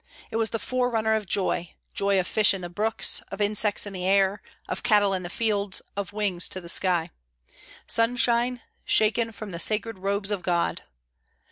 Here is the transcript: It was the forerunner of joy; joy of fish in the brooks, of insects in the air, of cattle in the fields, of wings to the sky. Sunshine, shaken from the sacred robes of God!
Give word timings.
It 0.31 0.37
was 0.37 0.49
the 0.49 0.57
forerunner 0.57 1.13
of 1.13 1.27
joy; 1.27 1.75
joy 1.93 2.19
of 2.19 2.25
fish 2.25 2.55
in 2.55 2.61
the 2.61 2.69
brooks, 2.71 3.21
of 3.31 3.39
insects 3.39 3.85
in 3.85 3.93
the 3.93 4.07
air, 4.07 4.41
of 4.67 4.81
cattle 4.81 5.13
in 5.13 5.21
the 5.21 5.29
fields, 5.29 5.79
of 5.95 6.11
wings 6.11 6.49
to 6.49 6.59
the 6.59 6.67
sky. 6.69 7.11
Sunshine, 7.85 8.63
shaken 8.83 9.31
from 9.31 9.51
the 9.51 9.59
sacred 9.59 9.99
robes 9.99 10.31
of 10.31 10.41
God! 10.41 10.81